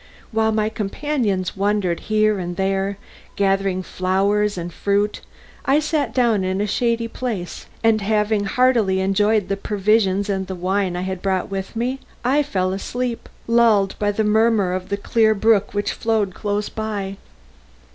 While 0.31 0.51
my 0.51 0.67
companions 0.69 1.55
wandered 1.55 1.99
here 2.09 2.39
and 2.39 2.55
there 2.57 2.97
gathering 3.35 3.83
flowers 3.83 4.57
and 4.57 4.73
fruit 4.73 5.21
I 5.63 5.79
sat 5.79 6.11
down 6.11 6.43
in 6.43 6.59
a 6.59 6.65
shady 6.65 7.07
place, 7.07 7.67
and, 7.83 8.01
having 8.01 8.45
heartily 8.45 8.99
enjoyed 8.99 9.47
the 9.47 9.57
provisions 9.57 10.27
and 10.27 10.47
the 10.47 10.55
wine 10.55 10.95
I 10.95 11.01
had 11.01 11.21
brought 11.21 11.51
with 11.51 11.75
me, 11.75 11.99
I 12.25 12.41
fell 12.41 12.73
asleep, 12.73 13.29
lulled 13.45 13.93
by 13.99 14.11
the 14.11 14.23
murmur 14.23 14.73
of 14.73 14.91
a 14.91 14.97
clear 14.97 15.35
brook 15.35 15.75
which 15.75 15.91
flowed 15.93 16.33
close 16.33 16.67
by. 16.67 17.17